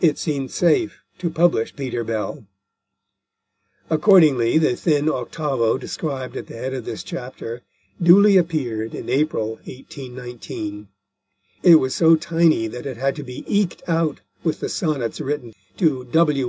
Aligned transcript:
It 0.00 0.16
seemed 0.16 0.52
safe 0.52 1.00
to 1.18 1.28
publish 1.28 1.74
Peter 1.74 2.04
Bell. 2.04 2.46
Accordingly, 3.90 4.58
the 4.58 4.76
thin 4.76 5.08
octavo 5.08 5.76
described 5.76 6.36
at 6.36 6.46
the 6.46 6.54
head 6.54 6.72
of 6.72 6.84
this 6.84 7.02
chapter 7.02 7.62
duly 8.00 8.36
appeared 8.36 8.94
in 8.94 9.08
April 9.08 9.56
1819. 9.64 10.86
It 11.64 11.74
was 11.80 11.96
so 11.96 12.14
tiny 12.14 12.68
that 12.68 12.86
it 12.86 12.96
had 12.96 13.16
to 13.16 13.24
be 13.24 13.42
eked 13.48 13.82
out 13.88 14.20
with 14.44 14.60
the 14.60 14.68
Sonnets 14.68 15.20
written 15.20 15.52
to 15.78 16.04
W. 16.12 16.44